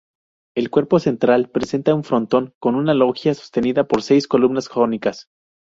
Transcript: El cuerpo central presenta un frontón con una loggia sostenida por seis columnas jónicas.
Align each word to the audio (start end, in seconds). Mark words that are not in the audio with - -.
El 0.57 0.71
cuerpo 0.71 0.97
central 0.97 1.51
presenta 1.51 1.93
un 1.93 2.03
frontón 2.03 2.55
con 2.57 2.73
una 2.73 2.95
loggia 2.95 3.35
sostenida 3.35 3.83
por 3.87 4.01
seis 4.01 4.27
columnas 4.27 4.67
jónicas. 4.67 5.27